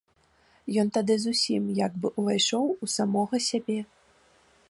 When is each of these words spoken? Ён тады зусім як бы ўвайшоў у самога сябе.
Ён 0.83 0.87
тады 0.95 1.17
зусім 1.25 1.67
як 1.85 1.99
бы 2.05 2.11
ўвайшоў 2.23 2.65
у 2.87 2.91
самога 2.95 3.35
сябе. 3.49 3.79